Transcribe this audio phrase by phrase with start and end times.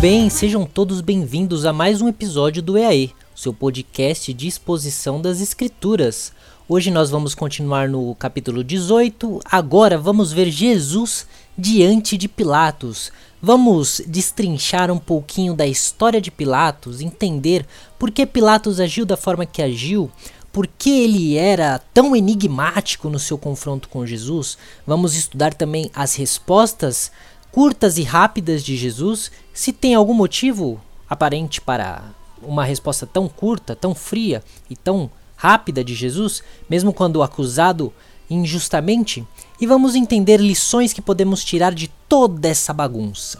[0.00, 5.40] bem, sejam todos bem-vindos a mais um episódio do EAE, seu podcast de exposição das
[5.40, 6.32] escrituras.
[6.68, 9.40] Hoje nós vamos continuar no capítulo 18.
[9.44, 11.26] Agora vamos ver Jesus
[11.56, 13.10] diante de Pilatos.
[13.42, 17.66] Vamos destrinchar um pouquinho da história de Pilatos, entender
[17.98, 20.08] por que Pilatos agiu da forma que agiu,
[20.52, 24.58] por que ele era tão enigmático no seu confronto com Jesus.
[24.86, 27.10] Vamos estudar também as respostas
[27.52, 32.04] curtas e rápidas de Jesus, se tem algum motivo aparente para
[32.42, 37.92] uma resposta tão curta, tão fria e tão rápida de Jesus, mesmo quando acusado
[38.30, 39.26] injustamente,
[39.60, 43.38] e vamos entender lições que podemos tirar de toda essa bagunça.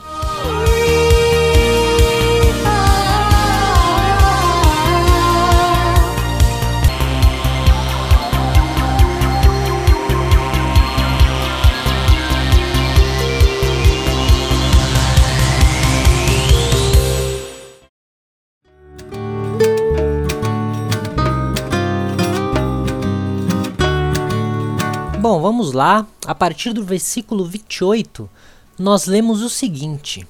[25.48, 26.06] Vamos lá.
[26.26, 28.28] A partir do versículo 28,
[28.78, 30.26] nós lemos o seguinte: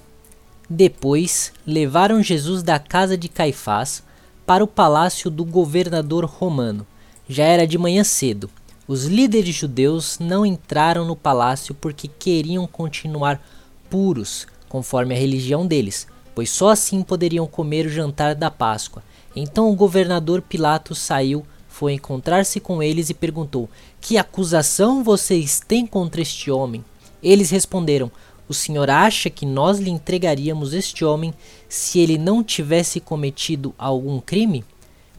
[0.70, 4.04] Depois levaram Jesus da casa de Caifás
[4.46, 6.86] para o palácio do governador romano.
[7.28, 8.48] Já era de manhã cedo.
[8.86, 13.42] Os líderes judeus não entraram no palácio porque queriam continuar
[13.90, 19.02] puros, conforme a religião deles, pois só assim poderiam comer o jantar da Páscoa.
[19.34, 21.44] Então o governador Pilatos saiu
[21.78, 26.84] foi encontrar-se com eles e perguntou: Que acusação vocês têm contra este homem?
[27.22, 28.10] Eles responderam:
[28.48, 31.32] O senhor acha que nós lhe entregaríamos este homem
[31.68, 34.64] se ele não tivesse cometido algum crime?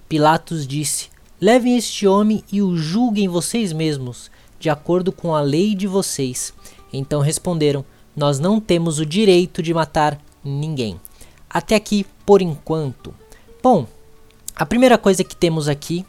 [0.09, 1.07] Pilatos disse:
[1.39, 6.53] Levem este homem e o julguem vocês mesmos, de acordo com a lei de vocês.
[6.91, 10.99] Então responderam: Nós não temos o direito de matar ninguém.
[11.49, 13.15] Até aqui, por enquanto.
[13.63, 13.87] Bom,
[14.53, 16.05] a primeira coisa que temos aqui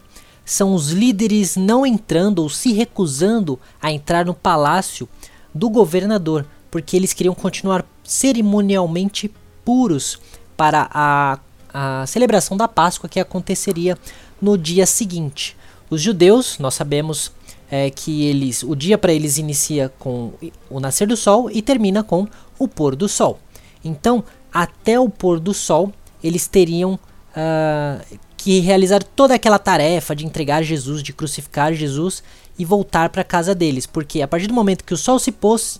[0.50, 5.08] são os líderes não entrando ou se recusando a entrar no palácio
[5.54, 9.32] do governador, porque eles queriam continuar cerimonialmente
[9.64, 10.18] puros
[10.56, 11.38] para a,
[11.72, 13.96] a celebração da Páscoa que aconteceria
[14.42, 15.56] no dia seguinte.
[15.88, 17.30] Os judeus, nós sabemos
[17.70, 20.32] é, que eles, o dia para eles inicia com
[20.68, 22.26] o nascer do sol e termina com
[22.58, 23.38] o pôr do sol.
[23.84, 25.92] Então, até o pôr do sol,
[26.24, 32.22] eles teriam uh, que realizar toda aquela tarefa de entregar Jesus, de crucificar Jesus
[32.58, 35.78] e voltar para casa deles, porque a partir do momento que o sol se pôs,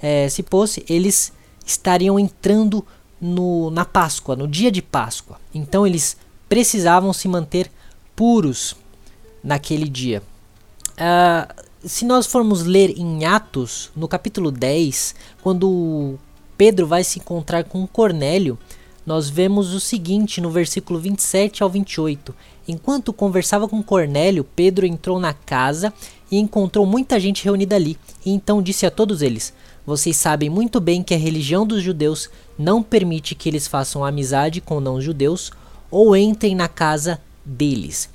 [0.00, 1.32] é, se pôs, eles
[1.66, 2.86] estariam entrando
[3.20, 5.40] no, na Páscoa, no dia de Páscoa.
[5.52, 6.16] Então eles
[6.48, 7.68] precisavam se manter
[8.14, 8.76] puros
[9.42, 10.22] naquele dia.
[10.92, 16.16] Uh, se nós formos ler em Atos, no capítulo 10, quando
[16.56, 18.56] Pedro vai se encontrar com Cornélio,
[19.08, 22.34] nós vemos o seguinte no versículo 27 ao 28.
[22.68, 25.94] Enquanto conversava com Cornélio, Pedro entrou na casa
[26.30, 29.54] e encontrou muita gente reunida ali, e então disse a todos eles:
[29.86, 34.60] Vocês sabem muito bem que a religião dos judeus não permite que eles façam amizade
[34.60, 35.52] com não-judeus
[35.90, 38.10] ou entrem na casa deles.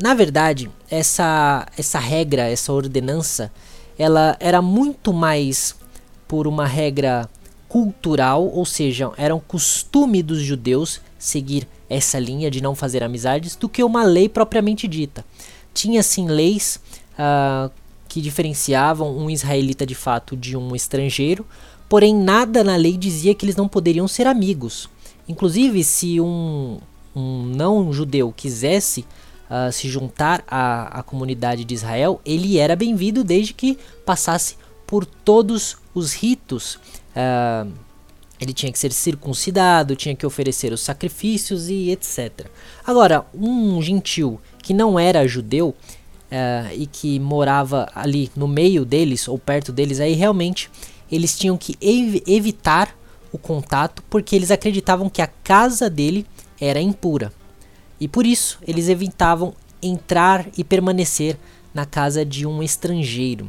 [0.00, 3.50] Na verdade, essa, essa regra, essa ordenança,
[3.98, 5.74] ela era muito mais
[6.28, 7.28] por uma regra
[7.76, 13.54] cultural, ou seja, era um costume dos judeus seguir essa linha de não fazer amizades,
[13.54, 15.22] do que uma lei propriamente dita.
[15.74, 16.80] Tinha sim leis
[17.18, 17.70] uh,
[18.08, 21.44] que diferenciavam um israelita de fato de um estrangeiro,
[21.86, 24.88] porém nada na lei dizia que eles não poderiam ser amigos.
[25.28, 26.78] Inclusive, se um,
[27.14, 29.04] um não judeu quisesse
[29.50, 34.56] uh, se juntar à, à comunidade de Israel, ele era bem-vindo desde que passasse
[34.86, 36.78] por todos os ritos
[37.16, 37.72] Uh,
[38.38, 42.46] ele tinha que ser circuncidado, tinha que oferecer os sacrifícios e etc.
[42.86, 49.26] Agora, um gentil que não era judeu uh, e que morava ali no meio deles
[49.26, 50.70] ou perto deles, aí realmente
[51.10, 52.94] eles tinham que ev evitar
[53.32, 56.26] o contato porque eles acreditavam que a casa dele
[56.60, 57.32] era impura.
[57.98, 61.38] E por isso eles evitavam entrar e permanecer
[61.72, 63.48] na casa de um estrangeiro.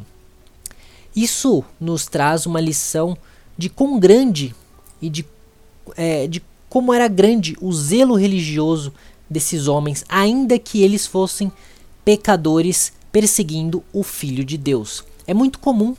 [1.15, 3.17] Isso nos traz uma lição
[3.57, 4.55] de quão grande
[5.01, 5.25] e de,
[5.95, 8.93] é, de como era grande o zelo religioso
[9.29, 11.51] desses homens, ainda que eles fossem
[12.05, 15.03] pecadores perseguindo o Filho de Deus.
[15.25, 15.95] É muito comum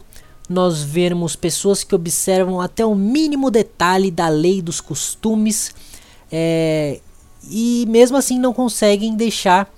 [0.49, 5.75] nós vermos pessoas que observam até o mínimo detalhe da lei dos costumes
[6.33, 7.01] é,
[7.51, 9.71] e mesmo assim não conseguem deixar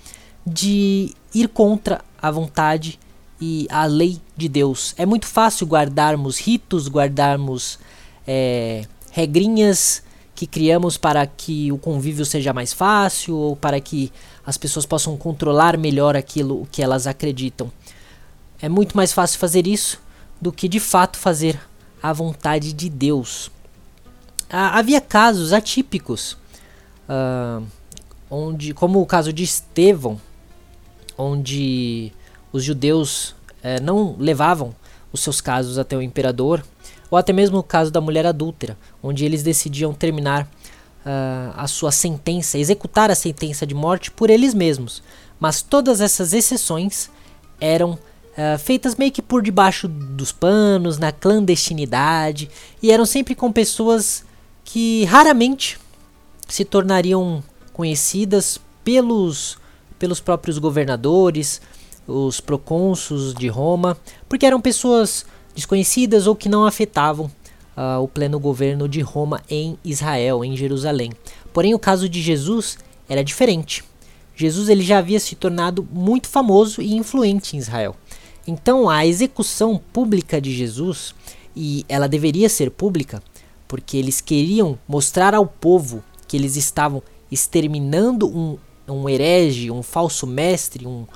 [0.47, 2.99] de ir contra a vontade
[3.40, 4.94] e a lei de Deus.
[4.98, 7.78] É muito fácil guardarmos ritos, guardarmos
[8.26, 10.02] é, regrinhas
[10.34, 14.12] que criamos para que o convívio seja mais fácil ou para que
[14.44, 17.70] as pessoas possam controlar melhor aquilo que elas acreditam.
[18.60, 20.00] É muito mais fácil fazer isso
[20.40, 21.60] do que de fato fazer
[22.02, 23.50] a vontade de Deus.
[24.48, 26.37] Ah, havia casos atípicos,
[27.08, 27.60] ah,
[28.31, 30.20] onde, como o caso de Estevão,
[31.16, 32.12] onde
[32.52, 34.75] os judeus eh, não levavam
[35.12, 36.64] os seus casos até o imperador,
[37.11, 40.44] ou até mesmo o caso da mulher adúltera, onde eles decidiam terminar
[41.05, 45.02] uh, a sua sentença, executar a sentença de morte por eles mesmos.
[45.38, 47.11] Mas todas essas exceções
[47.61, 52.49] eram uh, feitas meio que por debaixo dos panos, na clandestinidade,
[52.81, 54.25] e eram sempre com pessoas
[54.64, 55.79] que raramente
[56.47, 57.43] se tornariam
[57.73, 59.58] conhecidas pelos,
[59.99, 61.61] pelos próprios governadores,
[62.11, 63.97] os procônsulos de Roma,
[64.29, 65.25] porque eram pessoas
[65.55, 67.31] desconhecidas ou que não afetavam
[67.77, 71.12] uh, o pleno governo de Roma em Israel, em Jerusalém.
[71.53, 72.79] Porém, o caso de Jesus
[73.09, 73.85] era diferente.
[74.35, 77.95] Jesus ele já havia se tornado muito famoso e influente em Israel.
[78.47, 81.15] Então, a execução pública de Jesus,
[81.55, 83.23] e ela deveria ser pública,
[83.69, 88.57] porque eles queriam mostrar ao povo que eles estavam exterminando um,
[88.89, 91.07] um herege, um falso mestre, um,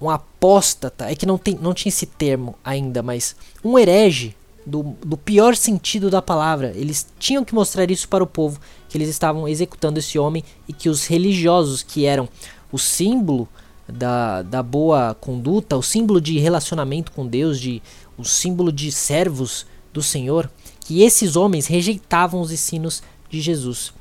[0.00, 4.36] um apóstata, é que não, tem, não tinha esse termo ainda, mas um herege,
[4.66, 6.72] do, do pior sentido da palavra.
[6.74, 10.72] Eles tinham que mostrar isso para o povo, que eles estavam executando esse homem e
[10.72, 12.28] que os religiosos, que eram
[12.72, 13.48] o símbolo
[13.86, 17.82] da, da boa conduta, o símbolo de relacionamento com Deus, de,
[18.16, 20.50] o símbolo de servos do Senhor,
[20.80, 23.92] que esses homens rejeitavam os ensinos de Jesus.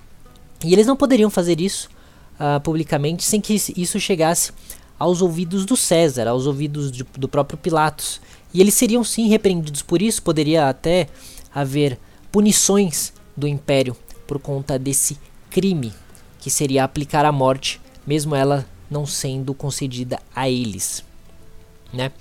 [0.64, 1.90] E eles não poderiam fazer isso
[2.36, 4.52] uh, publicamente sem que isso chegasse
[4.98, 8.22] aos ouvidos do César, aos ouvidos de, do próprio Pilatos.
[8.54, 11.08] E eles seriam sim repreendidos por isso, poderia até
[11.54, 12.00] haver
[12.32, 13.96] punições do império
[14.28, 15.18] por conta desse
[15.50, 15.94] crime,
[16.40, 21.04] que seria aplicar a morte, mesmo ela não sendo concedida a eles.
[21.92, 22.12] Né?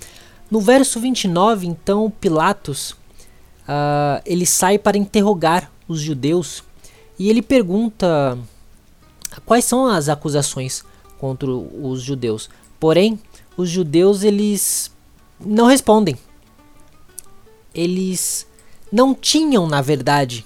[0.49, 6.63] No verso 29, então, Pilatos uh, ele sai para interrogar os judeus
[7.17, 8.37] e ele pergunta
[9.45, 10.83] quais são as acusações
[11.17, 12.49] contra os judeus.
[12.83, 13.17] Porém,
[13.55, 14.91] os judeus eles
[15.39, 16.17] não respondem.
[17.73, 18.45] Eles
[18.91, 20.45] não tinham, na verdade,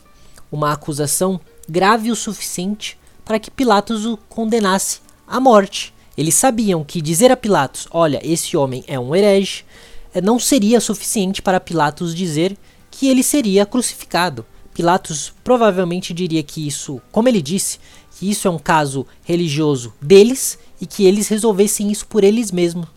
[0.52, 2.96] uma acusação grave o suficiente
[3.26, 5.92] para que Pilatos o condenasse à morte.
[6.16, 9.66] Eles sabiam que dizer a Pilatos, olha, esse homem é um herege,
[10.14, 12.56] eh, não seria suficiente para Pilatos dizer
[12.92, 14.46] que ele seria crucificado.
[14.76, 17.80] Pilatos provavelmente diria que isso, como ele disse,
[18.12, 22.88] que isso é um caso religioso deles e que eles resolvessem isso por eles mesmos.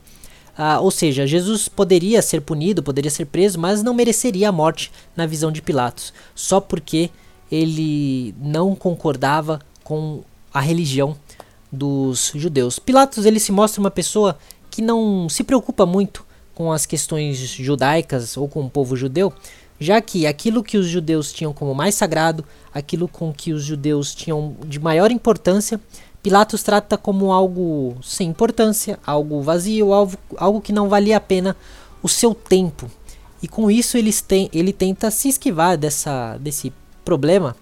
[0.56, 4.92] Ah, ou seja, Jesus poderia ser punido, poderia ser preso, mas não mereceria a morte
[5.16, 7.10] na visão de Pilatos, só porque
[7.50, 10.22] ele não concordava com
[10.52, 11.16] a religião
[11.72, 12.78] dos judeus.
[12.78, 14.38] Pilatos ele se mostra uma pessoa
[14.70, 19.32] que não se preocupa muito com as questões judaicas ou com o povo judeu,
[19.78, 24.14] já que aquilo que os judeus tinham como mais sagrado, aquilo com que os judeus
[24.14, 25.80] tinham de maior importância,
[26.22, 31.56] Pilatos trata como algo sem importância, algo vazio, algo, algo que não valia a pena
[32.02, 32.90] o seu tempo.
[33.42, 36.72] E com isso ele, tem, ele tenta se esquivar dessa, desse
[37.04, 37.56] problema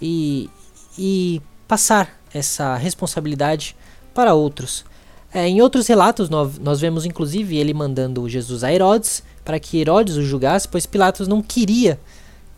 [0.00, 0.48] e,
[0.96, 3.74] e passar essa responsabilidade
[4.14, 4.84] para outros.
[5.32, 9.78] É, em outros relatos, nós, nós vemos inclusive ele mandando Jesus a Herodes para que
[9.78, 11.98] Herodes o julgasse, pois Pilatos não queria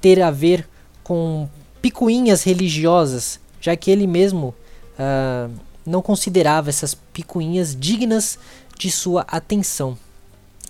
[0.00, 0.68] ter a ver
[1.02, 1.48] com
[1.80, 4.54] picuinhas religiosas, já que ele mesmo
[5.00, 5.50] uh,
[5.86, 8.38] não considerava essas picuinhas dignas
[8.78, 9.96] de sua atenção.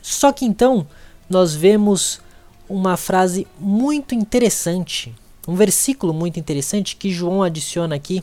[0.01, 0.87] Só que então
[1.29, 2.21] nós vemos
[2.69, 5.15] uma frase muito interessante,
[5.47, 8.23] um versículo muito interessante que João adiciona aqui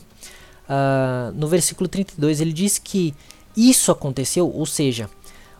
[0.64, 2.40] uh, no versículo 32.
[2.40, 3.14] Ele diz que
[3.56, 5.10] isso aconteceu, ou seja,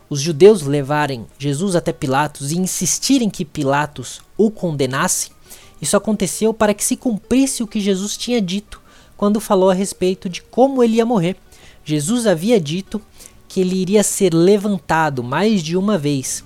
[0.09, 5.31] os judeus levarem Jesus até Pilatos e insistirem que Pilatos o condenasse.
[5.79, 8.81] Isso aconteceu para que se cumprisse o que Jesus tinha dito
[9.19, 11.35] quando falou a respeito de como ele ia morrer.
[11.83, 12.99] Jesus havia dito
[13.47, 16.43] que ele iria ser levantado mais de uma vez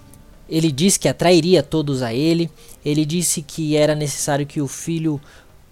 [0.53, 2.49] ele disse que atrairia todos a ele.
[2.85, 5.19] Ele disse que era necessário que o filho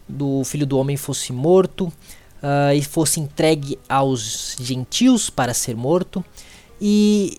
[0.07, 6.23] do filho do homem fosse morto uh, e fosse entregue aos gentios para ser morto.
[6.81, 7.37] E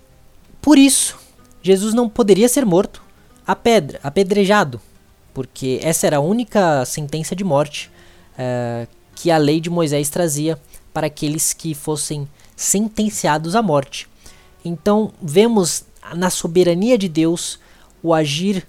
[0.61, 1.19] por isso
[1.62, 3.02] Jesus não poderia ser morto
[3.45, 4.81] a pedra, apedrejado,
[5.35, 7.90] porque essa era a única sentença de morte
[8.35, 8.87] uh,
[9.23, 10.59] que a lei de Moisés trazia
[10.93, 14.09] para aqueles que fossem sentenciados à morte.
[14.64, 15.85] Então vemos
[16.17, 17.61] na soberania de Deus
[18.02, 18.67] o agir,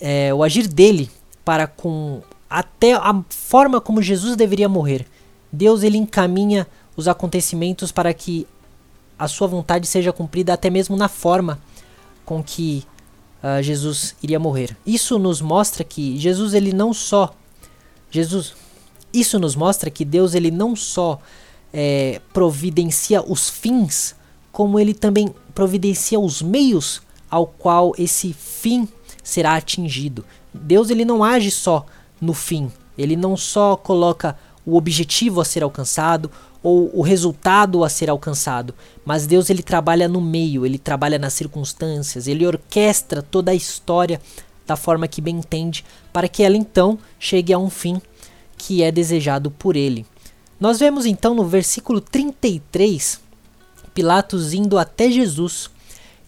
[0.00, 1.10] é, o agir dele
[1.44, 5.06] para com até a forma como Jesus deveria morrer.
[5.52, 8.46] Deus ele encaminha os acontecimentos para que
[9.18, 11.60] a sua vontade seja cumprida até mesmo na forma
[12.24, 12.82] com que
[13.44, 14.74] uh, Jesus iria morrer.
[14.86, 17.34] Isso nos mostra que Jesus ele não só
[18.10, 18.54] Jesus
[19.12, 21.20] isso nos mostra que Deus ele não só
[21.72, 24.14] é, providencia os fins,
[24.50, 28.88] como ele também providencia os meios ao qual esse fim
[29.22, 30.24] será atingido.
[30.52, 31.86] Deus ele não age só
[32.20, 36.30] no fim, ele não só coloca o objetivo a ser alcançado
[36.62, 41.32] ou o resultado a ser alcançado, mas Deus ele trabalha no meio, ele trabalha nas
[41.32, 44.20] circunstâncias, ele orquestra toda a história
[44.64, 48.00] da forma que bem entende, para que ela então chegue a um fim
[48.64, 50.06] que é desejado por ele.
[50.60, 53.20] Nós vemos então no versículo 33
[53.92, 55.68] Pilatos indo até Jesus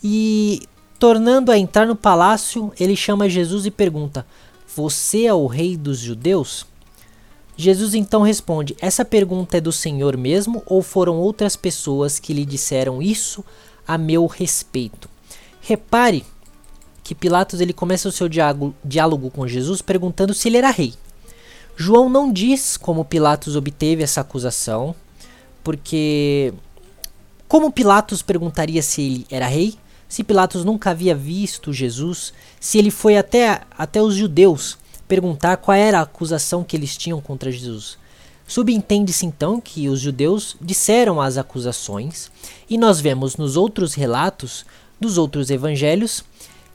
[0.03, 0.61] e,
[0.99, 4.27] tornando a entrar no palácio, ele chama Jesus e pergunta:
[4.77, 6.67] Você é o rei dos judeus?
[7.57, 12.45] Jesus então responde: Essa pergunta é do Senhor mesmo ou foram outras pessoas que lhe
[12.45, 13.45] disseram isso
[13.87, 15.09] a meu respeito?
[15.61, 16.25] Repare
[17.03, 20.93] que Pilatos ele começa o seu diálogo com Jesus perguntando se ele era rei.
[21.77, 24.95] João não diz como Pilatos obteve essa acusação,
[25.63, 26.53] porque
[27.49, 29.75] como Pilatos perguntaria se ele era rei?
[30.09, 34.79] Se Pilatos nunca havia visto Jesus, se ele foi até, até os judeus
[35.09, 37.99] perguntar qual era a acusação que eles tinham contra Jesus.
[38.47, 42.31] Subentende-se então que os judeus disseram as acusações,
[42.69, 44.65] e nós vemos nos outros relatos
[45.01, 46.23] dos outros evangelhos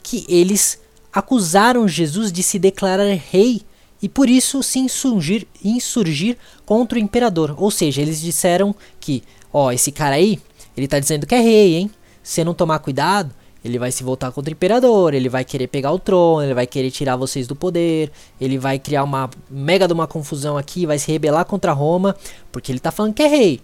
[0.04, 0.80] que eles
[1.14, 3.62] acusaram Jesus de se declarar rei
[4.02, 7.56] e por isso se insurgir, insurgir contra o imperador.
[7.58, 10.40] Ou seja, eles disseram que, ó, esse cara aí,
[10.76, 11.92] ele tá dizendo que é rei, hein?
[12.24, 15.92] Se não tomar cuidado, ele vai se voltar contra o imperador, ele vai querer pegar
[15.92, 19.94] o trono, ele vai querer tirar vocês do poder, ele vai criar uma mega de
[19.94, 22.16] uma confusão aqui, vai se rebelar contra Roma,
[22.52, 23.60] porque ele tá falando que é rei.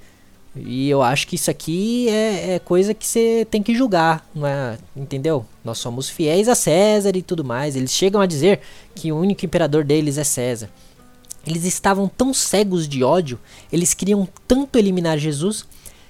[0.55, 4.77] E eu acho que isso aqui é, é coisa que você tem que julgar, é?
[4.95, 5.45] Entendeu?
[5.63, 7.75] Nós somos fiéis a César e tudo mais.
[7.75, 8.61] Eles chegam a dizer
[8.93, 10.69] que o único imperador deles é César.
[11.45, 13.39] Eles estavam tão cegos de ódio,
[13.71, 15.65] eles queriam tanto eliminar Jesus,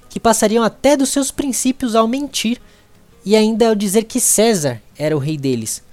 [0.09, 2.61] que passariam até dos seus princípios ao mentir
[3.25, 5.83] e ainda ao dizer que César era o rei deles,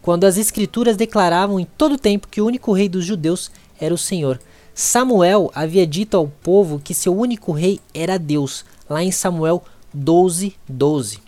[0.00, 3.50] quando as escrituras declaravam em todo tempo que o único rei dos judeus
[3.80, 4.38] era o Senhor.
[4.78, 10.54] Samuel havia dito ao povo que seu único rei era Deus, lá em Samuel 12,
[10.68, 11.18] 12.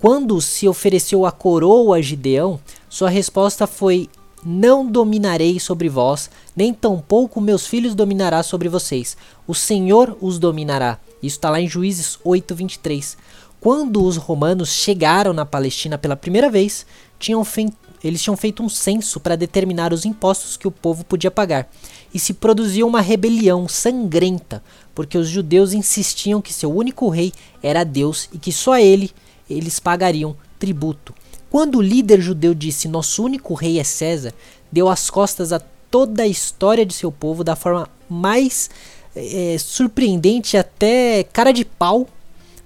[0.00, 4.08] Quando se ofereceu a coroa a Gideão, sua resposta foi:
[4.46, 9.16] Não dominarei sobre vós, nem tampouco meus filhos dominará sobre vocês.
[9.44, 11.00] O Senhor os dominará.
[11.20, 13.16] Isso está lá em Juízes 8, 23.
[13.60, 16.86] Quando os romanos chegaram na Palestina pela primeira vez,
[17.18, 21.30] tinham feito, eles tinham feito um censo para determinar os impostos que o povo podia
[21.30, 21.68] pagar
[22.12, 24.62] e se produziu uma rebelião sangrenta,
[24.94, 27.32] porque os judeus insistiam que seu único rei
[27.62, 29.10] era Deus e que só ele
[29.48, 31.14] eles pagariam tributo.
[31.50, 34.34] Quando o líder judeu disse nosso único rei é César,
[34.70, 38.68] deu as costas a toda a história de seu povo da forma mais
[39.14, 42.08] é, surpreendente, até cara de pau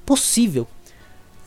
[0.07, 0.66] possível.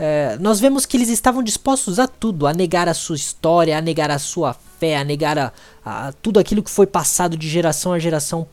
[0.04, 3.82] É, nós vemos que eles estavam dispostos a tudo, a negar a sua história, a
[3.82, 5.54] negar a sua fé, a negar a,
[5.86, 8.48] a tudo aquilo que foi passado de geração a geração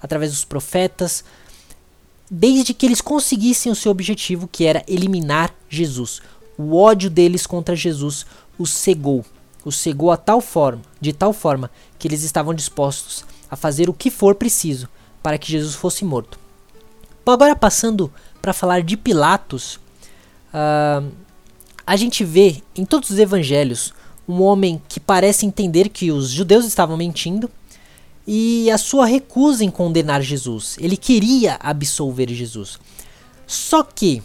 [0.00, 1.22] através dos profetas,
[2.30, 6.22] desde que eles conseguissem o seu objetivo, que era eliminar Jesus.
[6.56, 8.24] O ódio deles contra Jesus
[8.58, 9.26] os cegou,
[9.62, 13.94] os cegou a tal forma, de tal forma que eles estavam dispostos a fazer o
[13.94, 14.88] que for preciso
[15.22, 16.38] para que Jesus fosse morto.
[17.26, 19.83] Agora passando para falar de Pilatos,
[20.54, 21.12] uh,
[21.86, 23.92] a gente vê em todos os evangelhos
[24.26, 27.50] um homem que parece entender que os judeus estavam mentindo
[28.26, 30.76] e a sua recusa em condenar Jesus.
[30.80, 32.78] Ele queria absolver Jesus.
[33.46, 34.22] Só que,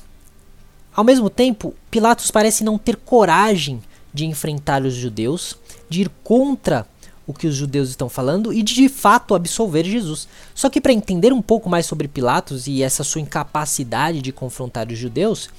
[0.95, 3.81] ao mesmo tempo, Pilatos parece não ter coragem
[4.13, 5.57] de enfrentar os judeus,
[5.89, 6.87] de ir contra
[7.27, 10.27] o que os judeus estão falando e de, de fato absolver Jesus.
[10.55, 14.87] Só que para entender um pouco mais sobre Pilatos e essa sua incapacidade de confrontar
[14.87, 15.49] os judeus,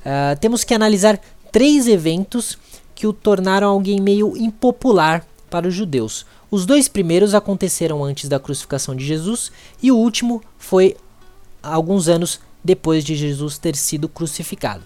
[0.00, 1.20] uh, temos que analisar
[1.52, 2.58] três eventos
[2.94, 6.26] que o tornaram alguém meio impopular para os judeus.
[6.50, 9.50] Os dois primeiros aconteceram antes da crucificação de Jesus
[9.82, 10.96] e o último foi
[11.62, 14.82] alguns anos depois de Jesus ter sido crucificado.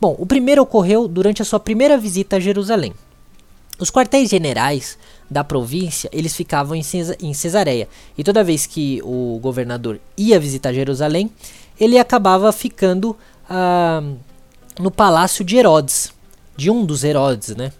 [0.00, 2.92] Bom, o primeiro ocorreu durante a sua primeira visita a Jerusalém.
[3.78, 4.98] Os quartéis generais
[5.30, 7.88] da província, eles ficavam em, Cesareia.
[8.16, 11.30] E toda vez que o governador ia visitar Jerusalém,
[11.80, 13.16] ele acabava ficando
[13.48, 14.02] ah,
[14.78, 16.12] no palácio de Herodes,
[16.56, 17.72] de um dos Herodes, né?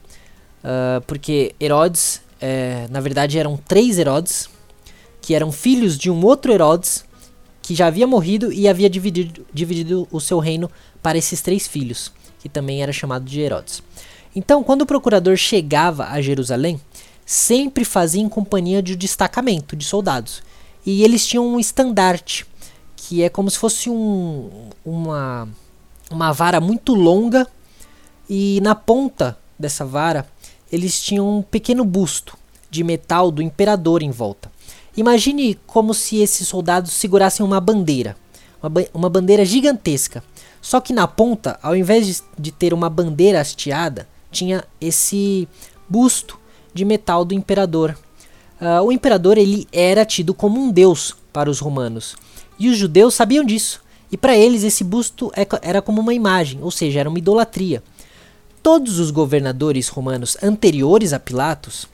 [0.63, 4.49] Uh, porque Herodes, é, na verdade, eram três Herodes,
[5.21, 7.05] que eram filhos de um outro Herodes,
[7.63, 10.71] que já havia morrido e havia dividido, dividido o seu reino
[11.03, 13.83] para esses três filhos, que também era chamado de Herodes.
[14.37, 16.81] Então, quando o procurador chegava a Jerusalém,
[17.25, 20.43] sempre fazia em companhia de um destacamento de soldados.
[20.85, 22.47] E eles tinham um estandarte,
[22.97, 25.49] que é como se fosse um, uma,
[26.11, 27.47] uma vara muito longa,
[28.29, 30.27] e na ponta dessa vara
[30.71, 32.37] eles tinham um pequeno busto
[32.71, 34.51] de metal do imperador em volta.
[34.97, 38.17] Imagine como se esses soldados segurassem uma bandeira,
[38.63, 40.23] uma, ba uma bandeira gigantesca.
[40.61, 45.49] Só que na ponta, ao invés de, de ter uma bandeira hasteada, tinha esse
[45.89, 46.39] busto
[46.73, 47.97] de metal do imperador.
[48.61, 52.17] Uh, o imperador ele era tido como um deus para os romanos
[52.59, 53.84] e os judeus sabiam disso.
[54.11, 57.83] E para eles esse busto é era como uma imagem, ou seja, era uma idolatria.
[58.63, 61.87] Todos os governadores romanos anteriores a Pilatos,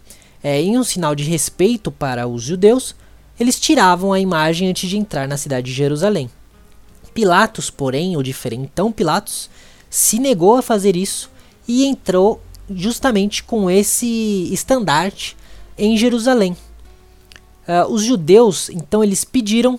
[0.43, 2.95] é, em um sinal de respeito para os judeus,
[3.39, 6.31] eles tiravam a imagem antes de entrar na cidade de Jerusalém.
[7.13, 9.51] Pilatos, porém, o diferentão Pilatos,
[9.89, 11.31] se negou a fazer isso
[11.67, 12.41] e entrou
[12.71, 15.37] justamente com esse estandarte
[15.77, 16.57] em Jerusalém.
[17.67, 19.79] Uh, os judeus, então, eles pediram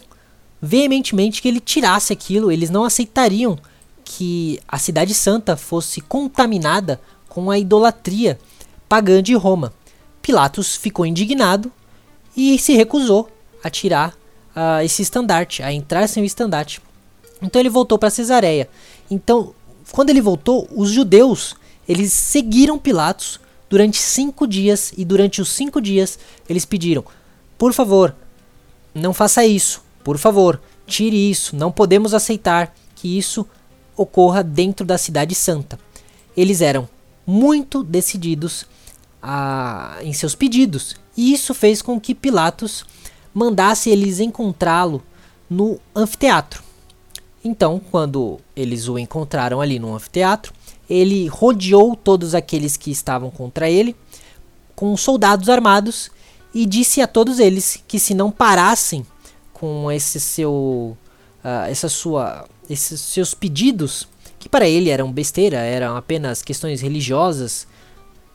[0.61, 3.57] veementemente que ele tirasse aquilo, eles não aceitariam
[4.03, 8.37] que a cidade santa fosse contaminada com a idolatria
[8.87, 9.73] pagã de Roma.
[10.21, 11.71] Pilatos ficou indignado
[12.35, 13.29] e se recusou
[13.63, 14.13] a tirar
[14.55, 16.81] uh, esse estandarte, a entrar sem o estandarte.
[17.41, 18.69] Então ele voltou para Cesareia.
[19.09, 19.55] Então,
[19.91, 21.55] quando ele voltou, os judeus
[21.87, 27.03] eles seguiram Pilatos durante cinco dias e durante os cinco dias eles pediram:
[27.57, 28.15] por favor,
[28.93, 33.47] não faça isso, por favor, tire isso, não podemos aceitar que isso
[33.95, 35.79] ocorra dentro da cidade santa.
[36.35, 36.87] Eles eram
[37.25, 38.65] muito decididos
[39.21, 42.85] a, em seus pedidos, e isso fez com que Pilatos
[43.33, 45.03] mandasse eles encontrá-lo
[45.49, 46.63] no anfiteatro.
[47.43, 50.53] Então, quando eles o encontraram ali no anfiteatro,
[50.89, 53.95] ele rodeou todos aqueles que estavam contra ele
[54.75, 56.11] com soldados armados
[56.53, 59.05] e disse a todos eles que se não parassem
[59.61, 60.97] com esse seu,
[61.45, 64.07] uh, essa sua, esses seus pedidos,
[64.39, 67.67] que para ele eram besteira, eram apenas questões religiosas,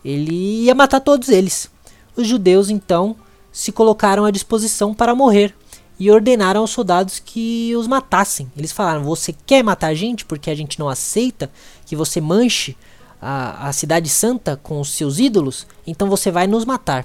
[0.04, 1.68] ele ia matar todos eles.
[2.14, 3.16] Os judeus então
[3.50, 5.52] se colocaram à disposição para morrer
[5.98, 8.48] e ordenaram aos soldados que os matassem.
[8.56, 11.50] Eles falaram: Você quer matar a gente porque a gente não aceita
[11.84, 12.76] que você manche
[13.20, 15.66] a, a cidade santa com os seus ídolos?
[15.84, 17.04] Então você vai nos matar.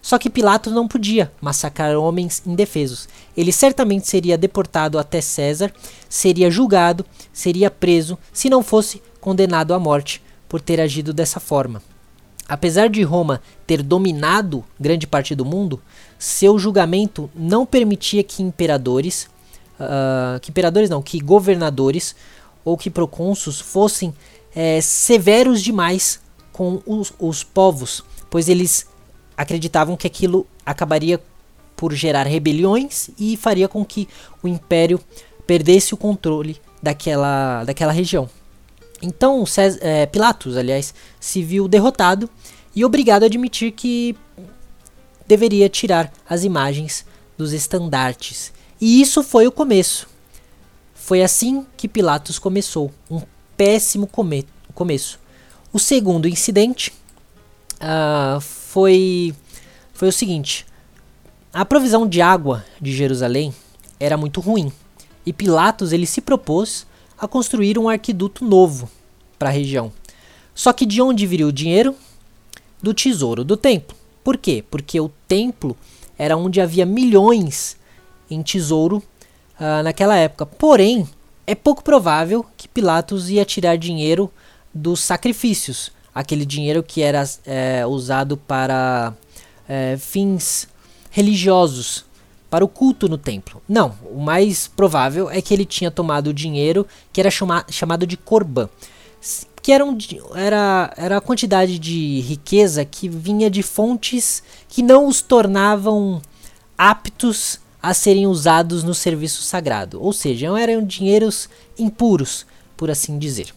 [0.00, 3.08] Só que Pilatos não podia massacrar homens indefesos.
[3.36, 5.72] Ele certamente seria deportado até César,
[6.08, 11.82] seria julgado, seria preso, se não fosse condenado à morte por ter agido dessa forma.
[12.48, 15.80] Apesar de Roma ter dominado grande parte do mundo,
[16.18, 19.28] seu julgamento não permitia que imperadores,
[19.78, 22.16] uh, que imperadores não, que governadores
[22.64, 24.14] ou que procônsulos fossem
[24.54, 26.20] é, severos demais
[26.52, 28.86] com os, os povos, pois eles
[29.38, 31.22] acreditavam que aquilo acabaria
[31.76, 34.08] por gerar rebeliões e faria com que
[34.42, 35.00] o império
[35.46, 38.28] perdesse o controle daquela, daquela região.
[39.00, 42.28] Então César, é, Pilatos, aliás, se viu derrotado
[42.74, 44.16] e obrigado a admitir que
[45.24, 48.52] deveria tirar as imagens dos estandartes.
[48.80, 50.08] E isso foi o começo.
[50.94, 53.22] Foi assim que Pilatos começou, um
[53.56, 55.20] péssimo come começo.
[55.72, 56.92] O segundo incidente
[57.80, 59.34] uh, foi,
[59.92, 60.66] foi o seguinte:
[61.52, 63.54] a provisão de água de Jerusalém
[63.98, 64.72] era muito ruim
[65.24, 66.86] e Pilatos ele se propôs
[67.18, 68.88] a construir um arquiduto novo
[69.38, 69.92] para a região.
[70.54, 71.94] Só que de onde viria o dinheiro?
[72.82, 73.96] Do tesouro do templo.
[74.22, 74.64] Por quê?
[74.70, 75.76] Porque o templo
[76.16, 77.76] era onde havia milhões
[78.30, 79.02] em tesouro
[79.58, 80.46] uh, naquela época.
[80.46, 81.08] Porém,
[81.46, 84.30] é pouco provável que Pilatos ia tirar dinheiro
[84.72, 89.14] dos sacrifícios, aquele dinheiro que era é, usado para
[89.68, 90.66] é, fins
[91.12, 92.04] religiosos,
[92.50, 93.62] para o culto no templo.
[93.68, 98.04] Não, o mais provável é que ele tinha tomado o dinheiro que era chama, chamado
[98.04, 98.68] de corban,
[99.62, 99.96] que era, um,
[100.34, 106.20] era, era a quantidade de riqueza que vinha de fontes que não os tornavam
[106.76, 112.44] aptos a serem usados no serviço sagrado, ou seja, eram dinheiros impuros,
[112.76, 113.54] por assim dizer.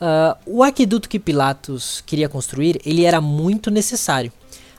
[0.00, 4.32] Uh, o aqueduto que Pilatos queria construir, ele era muito necessário.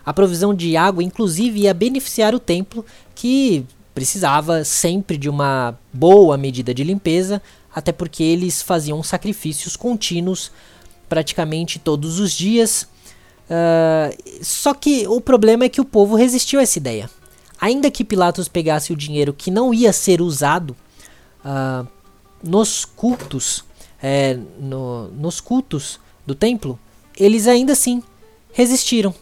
[0.06, 6.38] A provisão de água, inclusive, ia beneficiar o templo, que precisava sempre de uma boa
[6.38, 7.42] medida de limpeza,
[7.74, 10.52] até porque eles faziam sacrifícios contínuos
[11.10, 12.88] praticamente todos os dias.
[13.50, 17.10] Uh, só que o problema é que o povo resistiu a essa ideia.
[17.60, 20.76] Ainda que Pilatos pegasse o dinheiro que não ia ser usado
[21.44, 21.86] uh,
[22.42, 23.66] nos cultos,
[24.02, 26.80] é, no, nos cultos do templo,
[27.18, 28.02] eles ainda assim
[28.54, 29.14] resistiram.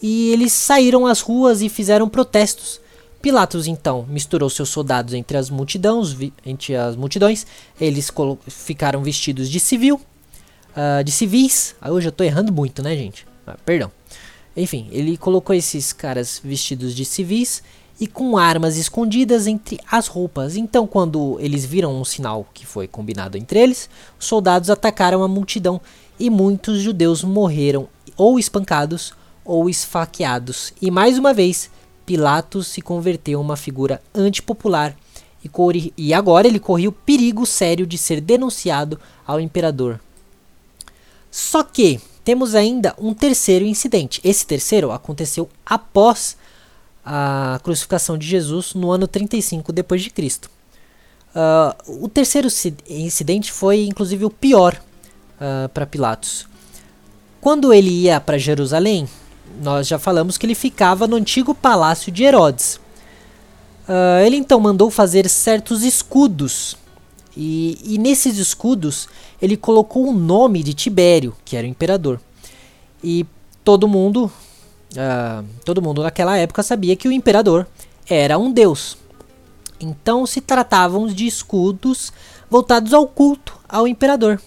[0.00, 2.80] E eles saíram às ruas e fizeram protestos.
[3.20, 7.46] Pilatos então misturou seus soldados entre as multidões, entre as multidões.
[7.80, 8.12] Eles
[8.48, 10.00] ficaram vestidos de civil,
[10.76, 11.76] uh, de civis.
[11.80, 13.24] Ah, hoje eu estou errando muito, né, gente?
[13.46, 13.92] Ah, perdão.
[14.56, 17.62] Enfim, ele colocou esses caras vestidos de civis
[18.00, 20.56] e com armas escondidas entre as roupas.
[20.56, 25.28] Então, quando eles viram um sinal que foi combinado entre eles, os soldados atacaram a
[25.28, 25.80] multidão
[26.18, 29.12] e muitos judeus morreram ou espancados
[29.44, 30.72] ou esfaqueados.
[30.80, 31.70] E mais uma vez,
[32.04, 34.96] Pilatos se converteu em uma figura antipopular
[35.44, 40.00] e, e agora ele corria o perigo sério de ser denunciado ao imperador.
[41.30, 44.20] Só que temos ainda um terceiro incidente.
[44.22, 46.36] Esse terceiro aconteceu após
[47.04, 50.50] a crucificação de Jesus no ano 35 depois de Cristo.
[51.34, 52.48] Uh, o terceiro
[52.88, 54.80] incidente foi inclusive o pior
[55.40, 56.46] uh, para Pilatos.
[57.40, 59.08] Quando ele ia para Jerusalém,
[59.60, 62.76] nós já falamos que ele ficava no antigo palácio de Herodes.
[63.88, 66.76] Uh, ele então mandou fazer certos escudos
[67.36, 69.08] e, e, nesses escudos
[69.40, 72.20] ele colocou o nome de Tibério, que era o imperador.
[73.02, 73.26] E
[73.64, 74.30] todo mundo,
[74.92, 77.66] uh, todo mundo naquela época sabia que o imperador
[78.08, 78.96] era um deus.
[79.80, 82.12] Então se tratavam de escudos
[82.48, 84.40] voltados ao culto ao imperador.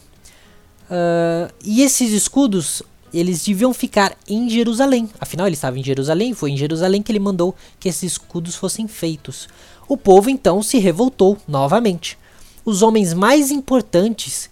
[0.86, 5.10] Uh, e esses escudos eles deviam ficar em Jerusalém.
[5.19, 8.88] Afinal, ele estava em Jerusalém, foi em Jerusalém que ele mandou que esses escudos fossem
[8.88, 9.47] feitos.
[9.88, 12.17] O povo então se revoltou novamente
[12.65, 14.49] os homens mais importantes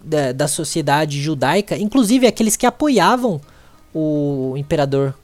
[0.00, 3.40] da sociedade judaica, inclusive aqueles que apoiavam
[3.92, 5.14] o imperador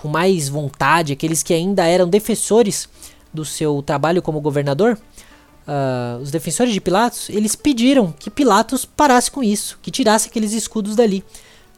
[0.00, 2.88] com mais vontade, aqueles que ainda eram defensores
[3.34, 4.96] do seu trabalho como governador,
[5.66, 10.52] uh, os defensores de Pilatos, eles pediram que Pilatos parasse com isso, que tirasse aqueles
[10.52, 11.24] escudos dali.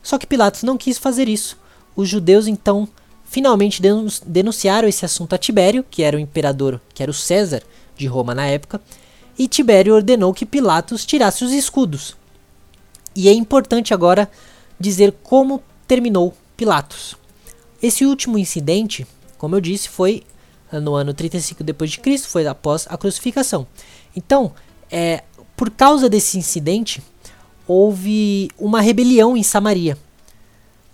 [0.02, 1.56] Só que Pilatos não quis fazer isso.
[1.96, 2.86] Os judeus então
[3.24, 3.80] finalmente
[4.26, 7.62] denunciaram esse assunto a Tibério, que era o imperador, que era o César
[7.96, 8.82] de Roma na época,
[9.38, 12.14] e Tibério ordenou que Pilatos tirasse os escudos.
[13.16, 14.30] E é importante agora
[14.78, 17.19] dizer como terminou Pilatos.
[17.82, 19.06] Esse último incidente,
[19.38, 20.22] como eu disse, foi
[20.72, 23.66] no ano 35 depois de Cristo, foi após a crucificação.
[24.14, 24.52] Então,
[24.90, 25.24] é,
[25.56, 27.02] por causa desse incidente,
[27.66, 29.96] houve uma rebelião em Samaria.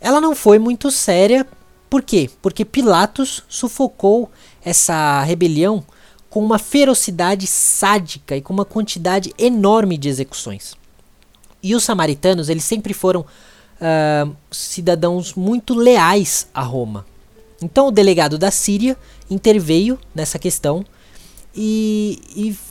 [0.00, 1.46] Ela não foi muito séria,
[1.88, 2.30] por quê?
[2.42, 4.30] Porque Pilatos sufocou
[4.64, 5.84] essa rebelião
[6.28, 10.74] com uma ferocidade sádica e com uma quantidade enorme de execuções.
[11.62, 13.24] E os samaritanos, eles sempre foram
[13.80, 17.06] uh, cidadãos muito leais a Roma.
[17.62, 18.96] Então o delegado da Síria
[19.30, 20.84] interveio nessa questão
[21.54, 22.20] e,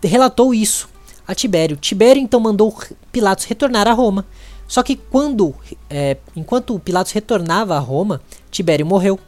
[0.01, 0.87] e relatou isso
[1.27, 1.75] a Tibério.
[1.75, 2.77] Tibério então mandou
[3.11, 4.25] Pilatos retornar a Roma.
[4.67, 5.53] Só que quando,
[5.89, 9.19] é, enquanto Pilatos retornava a Roma, Tibério morreu.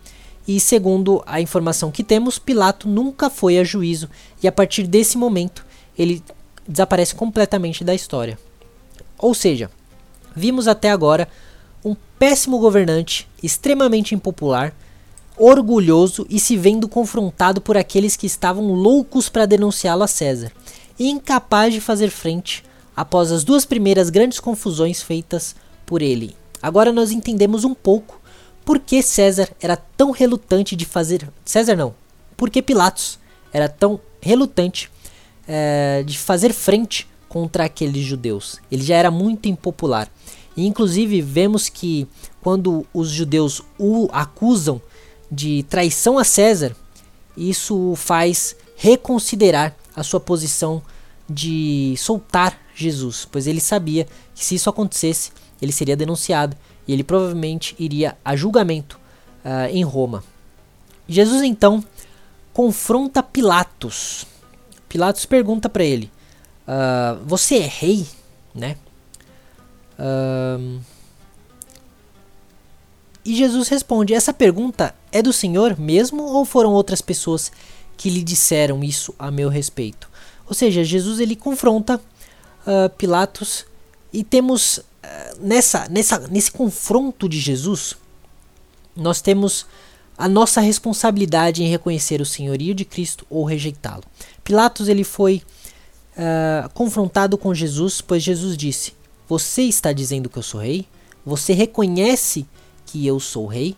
[0.47, 4.09] E segundo a informação que temos, Pilato nunca foi a juízo
[4.41, 5.65] e a partir desse momento
[5.97, 6.23] ele
[6.67, 8.39] desaparece completamente da história.
[9.17, 9.69] Ou seja,
[10.35, 11.27] vimos até agora
[12.19, 14.73] péssimo governante, extremamente impopular,
[15.37, 20.51] orgulhoso e se vendo confrontado por aqueles que estavam loucos para denunciá-lo a César,
[20.97, 22.63] e incapaz de fazer frente
[22.95, 26.35] após as duas primeiras grandes confusões feitas por ele.
[26.61, 28.19] Agora nós entendemos um pouco
[28.65, 31.29] por que César era tão relutante de fazer.
[31.45, 31.93] César não.
[32.35, 33.19] Por que Pilatos
[33.53, 34.91] era tão relutante
[35.47, 38.59] é, de fazer frente contra aqueles judeus.
[38.71, 40.09] Ele já era muito impopular.
[40.57, 42.07] E, inclusive, vemos que
[42.41, 44.81] quando os judeus o acusam
[45.31, 46.75] de traição a César,
[47.37, 50.81] isso faz reconsiderar a sua posição
[51.29, 56.55] de soltar Jesus, pois ele sabia que se isso acontecesse, ele seria denunciado
[56.87, 58.99] e ele provavelmente iria a julgamento
[59.43, 60.23] uh, em Roma.
[61.07, 61.83] Jesus então
[62.53, 64.25] confronta Pilatos.
[64.87, 66.11] Pilatos pergunta para ele:
[66.67, 68.07] uh, Você é rei?
[68.53, 68.77] Né?
[73.27, 77.51] E Jesus responde: Essa pergunta é do Senhor mesmo ou foram outras pessoas
[77.97, 80.09] que lhe disseram isso a meu respeito?
[80.47, 83.65] Ou seja, Jesus ele confronta uh, Pilatos
[84.13, 84.83] e temos uh,
[85.41, 87.95] nessa, nessa, nesse confronto de Jesus,
[88.95, 89.65] nós temos
[90.17, 94.03] a nossa responsabilidade em reconhecer o senhorio de Cristo ou rejeitá-lo.
[94.41, 95.43] Pilatos ele foi
[96.13, 98.93] uh, confrontado com Jesus, pois Jesus disse:
[99.27, 100.87] Você está dizendo que eu sou rei?
[101.25, 102.45] Você reconhece
[102.85, 103.75] que eu sou rei?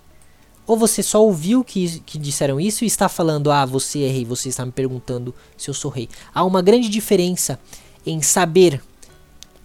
[0.67, 4.23] Ou você só ouviu que, que disseram isso e está falando, ah, você é rei,
[4.23, 6.07] você está me perguntando se eu sou rei.
[6.31, 7.59] Há uma grande diferença
[8.05, 8.79] em saber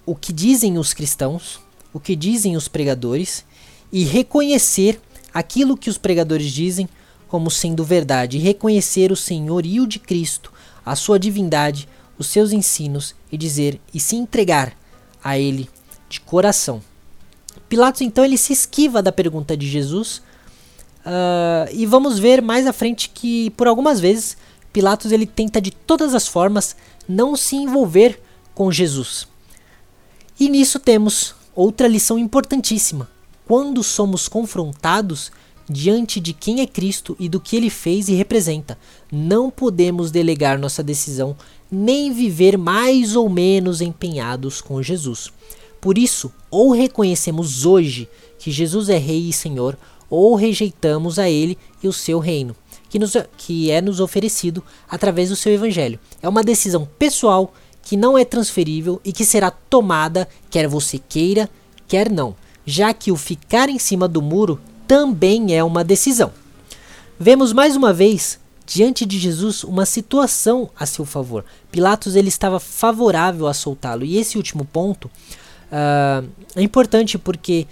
[0.07, 1.61] o que dizem os cristãos,
[1.93, 3.45] o que dizem os pregadores,
[3.93, 4.99] e reconhecer
[5.33, 6.89] aquilo que os pregadores dizem
[7.29, 10.51] como sendo verdade, e reconhecer o senhorio de Cristo,
[10.87, 14.75] a sua divindade, os seus ensinos, e dizer e se entregar
[15.25, 15.69] a Ele
[16.09, 16.83] de coração.
[17.69, 20.23] Pilatos então ele se esquiva da pergunta de Jesus
[21.05, 24.39] Uh, e vamos ver mais à frente que por algumas vezes
[24.73, 26.75] Pilatos ele tenta de todas as formas
[27.07, 28.19] não se envolver
[28.55, 29.29] com Jesus.
[30.41, 33.09] E nisso temos outra lição importantíssima.
[33.47, 35.31] Quando somos confrontados
[35.69, 38.79] diante de quem é Cristo e do que ele fez e representa,
[39.13, 41.37] não podemos delegar nossa decisão
[41.75, 45.31] nem viver mais ou menos empenhados com Jesus.
[45.81, 48.09] Por isso, ou reconhecemos hoje
[48.39, 49.77] que Jesus é Rei e Senhor,
[50.09, 52.55] ou rejeitamos a ele e o seu reino,
[52.89, 55.99] que, nos, que é nos oferecido através do seu evangelho.
[56.23, 61.51] É uma decisão pessoal que não é transferível e que será tomada quer você queira,
[61.87, 62.35] quer não,
[62.65, 66.33] já que o ficar em cima do muro também é uma decisão.
[67.19, 71.45] Vemos mais uma vez diante de Jesus uma situação a seu favor.
[71.71, 74.05] Pilatos ele estava favorável a soltá-lo.
[74.05, 77.67] E esse último ponto uh, é importante porque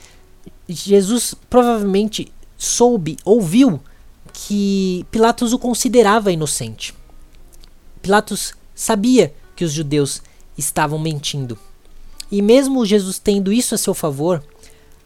[0.69, 3.81] Jesus provavelmente soube, ouviu
[4.33, 6.95] que Pilatos o considerava inocente.
[8.01, 10.23] Pilatos sabia que os judeus
[10.57, 11.59] estavam mentindo.
[12.31, 14.43] E mesmo Jesus tendo isso a seu favor,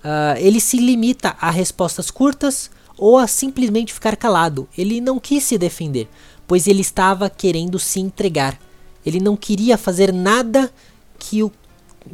[0.04, 4.68] uh, ele se limita a respostas curtas ou a simplesmente ficar calado.
[4.76, 6.08] Ele não quis se defender,
[6.46, 8.58] pois ele estava querendo se entregar.
[9.04, 10.72] Ele não queria fazer nada
[11.18, 11.52] que o,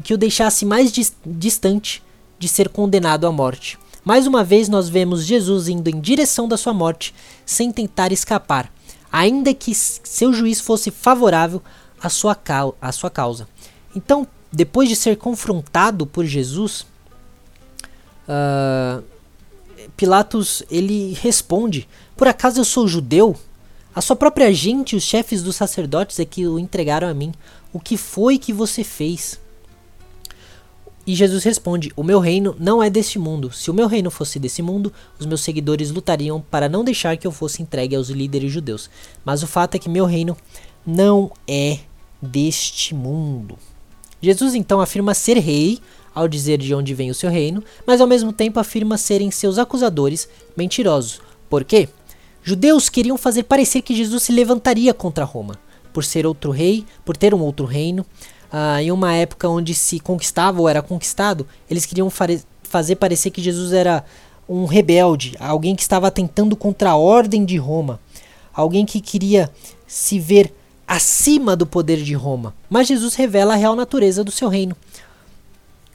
[0.03, 2.03] que o deixasse mais dis distante
[2.39, 3.79] de ser condenado à morte.
[4.05, 7.15] Mais uma vez, nós vemos Jesus indo em direção da sua morte
[7.47, 8.73] sem tentar escapar,
[9.13, 11.63] ainda que seu juiz fosse favorável
[12.03, 12.37] à sua,
[12.81, 13.47] à sua causa.
[13.95, 16.85] Então, depois de ser confrontado por Jesus,
[18.29, 19.03] uh,
[19.97, 23.37] Pilatos ele responde: Por acaso eu sou judeu?
[23.95, 27.33] A sua própria gente, os chefes dos sacerdotes, é que o entregaram a mim.
[27.73, 29.41] O que foi que você fez?
[31.07, 33.53] E Jesus responde: O meu reino não é deste mundo.
[33.53, 37.27] Se o meu reino fosse desse mundo, os meus seguidores lutariam para não deixar que
[37.27, 38.89] eu fosse entregue aos líderes judeus.
[39.25, 40.37] Mas o fato é que meu reino
[40.87, 41.81] não é
[42.21, 43.59] deste mundo.
[44.21, 45.81] Jesus então afirma ser rei
[46.15, 49.59] ao dizer de onde vem o seu reino, mas ao mesmo tempo afirma serem seus
[49.59, 51.21] acusadores mentirosos.
[51.49, 51.89] Por quê?
[52.43, 55.59] Judeus queriam fazer parecer que Jesus se levantaria contra Roma,
[55.93, 58.05] por ser outro rei, por ter um outro reino,
[58.51, 63.41] ah, em uma época onde se conquistava ou era conquistado, eles queriam fazer parecer que
[63.41, 64.05] Jesus era
[64.49, 68.01] um rebelde, alguém que estava tentando contra a ordem de Roma,
[68.53, 69.51] alguém que queria
[69.87, 70.53] se ver
[70.87, 72.55] acima do poder de Roma.
[72.69, 74.77] Mas Jesus revela a real natureza do seu reino,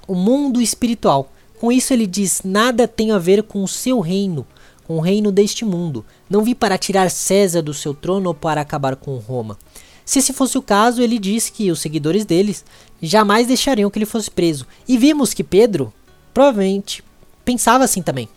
[0.07, 1.31] o mundo espiritual.
[1.59, 4.45] Com isso ele diz: nada tem a ver com o seu reino,
[4.85, 6.05] com o reino deste mundo.
[6.29, 9.57] Não vi para tirar César do seu trono ou para acabar com Roma.
[10.05, 12.63] Se esse fosse o caso, ele disse que os seguidores deles
[13.01, 14.65] jamais deixariam que ele fosse preso.
[14.87, 15.93] E vimos que Pedro
[16.33, 17.03] provavelmente
[17.43, 18.29] pensava assim também.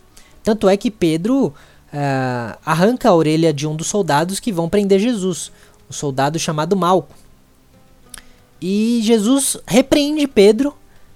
[0.43, 4.99] Tanto é que Pedro uh, arranca a orelha de um dos soldados que vão prender
[4.99, 5.51] Jesus,
[5.89, 7.15] um soldado chamado Malco.
[8.61, 10.75] E Jesus repreende Pedro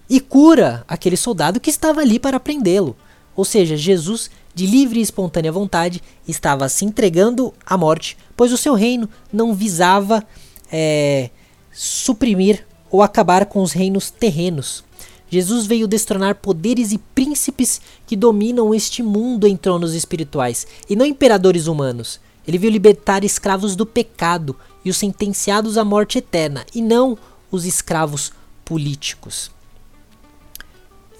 [0.10, 2.96] e cura aquele soldado que estava ali para prendê-lo.
[3.36, 8.58] Ou seja, Jesus, de livre e espontânea vontade, estava se entregando à morte, pois o
[8.58, 10.24] seu reino não visava
[10.72, 11.30] é,
[11.72, 14.84] suprimir ou acabar com os reinos terrenos.
[15.30, 21.06] Jesus veio destronar poderes e príncipes que dominam este mundo em tronos espirituais, e não
[21.06, 22.20] imperadores humanos.
[22.48, 27.18] Ele veio libertar escravos do pecado e os sentenciados à morte eterna, e não
[27.52, 28.32] os escravos
[28.64, 29.55] políticos.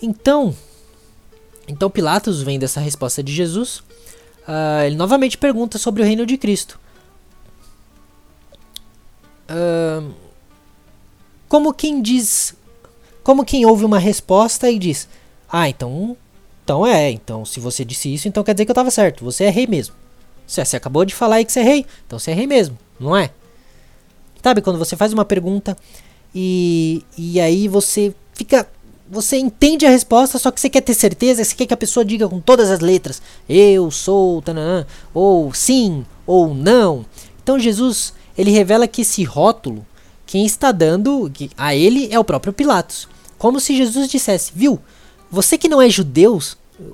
[0.02, 0.56] Então,
[1.68, 3.80] então Pilatos vem dessa resposta de Jesus.
[4.48, 6.80] Uh, ele novamente pergunta sobre o reino de Cristo
[11.48, 12.54] como quem diz
[13.24, 15.08] como quem ouve uma resposta e diz:
[15.50, 16.18] "Ah, então,
[16.64, 19.24] então é, então se você disse isso, então quer dizer que eu estava certo.
[19.24, 19.96] Você é rei mesmo.
[20.46, 23.16] Você acabou de falar aí que você é rei, então você é rei mesmo, não
[23.16, 23.32] é?"
[24.44, 25.76] Sabe quando você faz uma pergunta
[26.34, 28.68] e, e aí você fica
[29.10, 32.04] você entende a resposta, só que você quer ter certeza, você quer que a pessoa
[32.04, 37.06] diga com todas as letras, eu sou, tananã, ou sim, ou não.
[37.44, 39.86] Então Jesus, ele revela que esse rótulo,
[40.26, 43.08] quem está dando a ele é o próprio Pilatos.
[43.38, 44.80] Como se Jesus dissesse, viu,
[45.30, 46.42] você que não é judeu,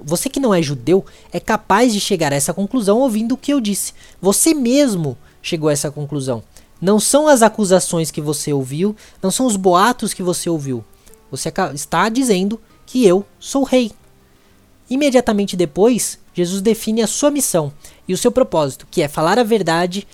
[0.04, 3.54] você que não é judeu, é capaz de chegar a essa conclusão ouvindo o que
[3.54, 3.94] eu disse.
[4.22, 6.44] Você mesmo chegou a essa conclusão.
[6.82, 10.84] Não são as acusações que você ouviu, não são os boatos que você ouviu
[11.32, 13.92] você está dizendo que eu sou rei.
[14.90, 17.72] Imediatamente depois, Jesus define a sua missão
[18.08, 20.06] e o seu propósito, que é falar a verdade,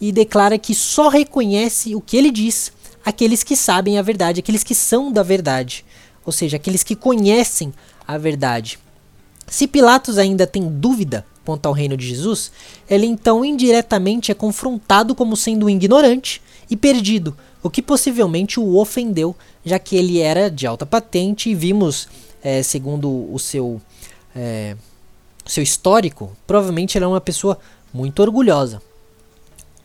[0.00, 2.72] e declara que só reconhece o que ele diz
[3.04, 5.84] aqueles que sabem a verdade, aqueles que são da verdade,
[6.24, 7.72] ou seja, aqueles que conhecem
[8.06, 8.80] a verdade.
[9.46, 12.50] Se Pilatos ainda tem dúvida quanto ao reino de Jesus,
[12.90, 18.76] ele então indiretamente é confrontado como sendo um ignorante e perdido, o que possivelmente o
[18.76, 22.08] ofendeu, já que ele era de alta patente e vimos,
[22.42, 23.80] é, segundo o seu,
[24.34, 24.76] é,
[25.44, 27.58] seu histórico, provavelmente ele era uma pessoa
[27.92, 28.80] muito orgulhosa.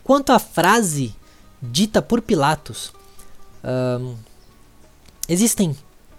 [0.04, 1.14] Quanto à frase
[1.60, 2.92] dita por Pilatos,
[5.28, 5.76] existem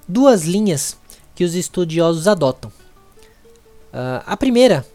[0.08, 0.98] duas linhas
[1.36, 2.72] que os estudiosos adotam.
[3.94, 4.86] Uh, a primeira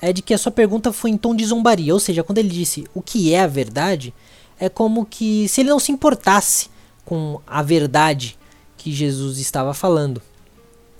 [0.00, 2.48] é de que a sua pergunta foi em tom de zombaria, ou seja, quando ele
[2.48, 4.14] disse o que é a verdade,
[4.58, 6.68] é como que se ele não se importasse
[7.04, 8.38] com a verdade
[8.76, 10.20] que Jesus estava falando.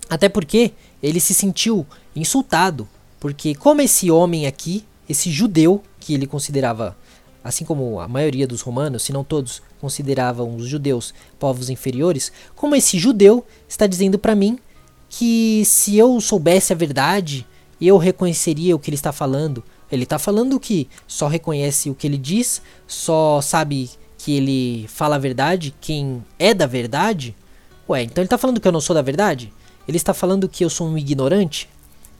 [0.08, 2.88] Até porque ele se sentiu insultado,
[3.20, 6.96] porque como esse homem aqui, esse judeu que ele considerava,
[7.44, 12.74] assim como a maioria dos romanos, se não todos, consideravam os judeus povos inferiores, como
[12.74, 14.58] esse judeu está dizendo para mim
[15.08, 17.46] que se eu soubesse a verdade,
[17.80, 22.06] eu reconheceria o que ele está falando, ele está falando que só reconhece o que
[22.06, 27.34] ele diz, só sabe que ele fala a verdade, quem é da verdade.
[27.88, 29.52] Ué, então ele está falando que eu não sou da verdade?
[29.86, 31.68] Ele está falando que eu sou um ignorante?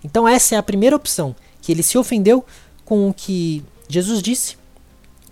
[0.03, 2.45] Então essa é a primeira opção, que ele se ofendeu
[2.85, 4.57] com o que Jesus disse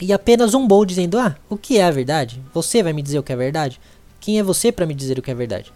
[0.01, 2.43] e apenas zombou dizendo: "Ah, o que é a verdade?
[2.53, 3.81] Você vai me dizer o que é verdade?
[4.21, 5.73] Quem é você para me dizer o que é verdade?"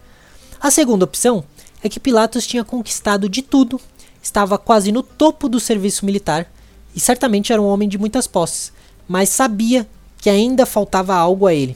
[0.59, 1.43] A segunda opção
[1.83, 3.81] é que Pilatos tinha conquistado de tudo
[4.21, 6.51] estava quase no topo do serviço militar
[6.95, 8.71] e certamente era um homem de muitas posses,
[9.07, 11.75] mas sabia que ainda faltava algo a ele.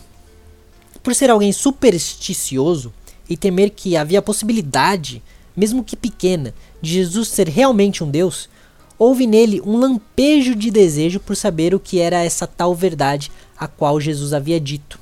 [1.01, 2.93] Por ser alguém supersticioso
[3.29, 5.21] e temer que havia possibilidade,
[5.55, 8.49] mesmo que pequena, de Jesus ser realmente um Deus,
[8.97, 13.67] houve nele um lampejo de desejo por saber o que era essa tal verdade a
[13.67, 14.99] qual Jesus havia dito.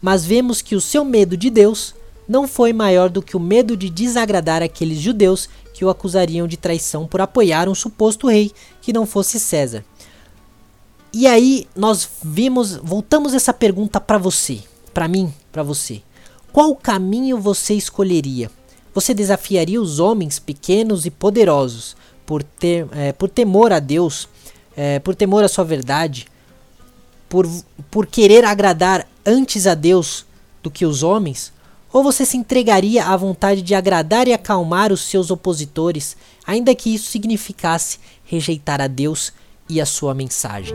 [0.00, 1.94] Mas vemos que o seu medo de Deus
[2.28, 5.48] não foi maior do que o medo de desagradar aqueles judeus
[5.78, 8.50] que o acusariam de traição por apoiar um suposto rei
[8.82, 9.84] que não fosse César.
[11.12, 14.58] E aí nós vimos, voltamos essa pergunta para você,
[14.92, 16.02] para mim, para você.
[16.52, 18.50] Qual caminho você escolheria?
[18.92, 24.28] Você desafiaria os homens pequenos e poderosos por, ter, é, por temor a Deus,
[24.76, 26.26] é, por temor à sua verdade,
[27.28, 27.48] por,
[27.88, 30.26] por querer agradar antes a Deus
[30.60, 31.52] do que os homens?
[31.92, 36.94] Ou você se entregaria à vontade de agradar e acalmar os seus opositores, ainda que
[36.94, 39.32] isso significasse rejeitar a Deus
[39.68, 40.74] e a sua mensagem?